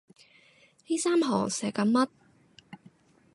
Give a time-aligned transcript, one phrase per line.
[0.87, 2.07] 呢三行寫緊乜？